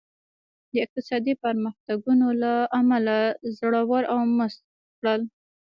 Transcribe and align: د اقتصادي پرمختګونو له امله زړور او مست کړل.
د 0.71 0.73
اقتصادي 0.85 1.33
پرمختګونو 1.43 2.27
له 2.41 2.53
امله 2.79 3.17
زړور 3.57 4.03
او 4.13 4.19
مست 4.37 4.61
کړل. 4.99 5.21